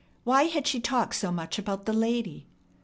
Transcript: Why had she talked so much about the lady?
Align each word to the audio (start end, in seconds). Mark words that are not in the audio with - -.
Why 0.23 0.45
had 0.45 0.65
she 0.65 0.79
talked 0.79 1.13
so 1.13 1.31
much 1.31 1.59
about 1.59 1.85
the 1.85 1.93
lady? 1.93 2.47